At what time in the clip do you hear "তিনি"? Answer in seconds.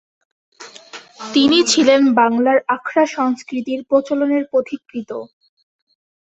1.33-1.57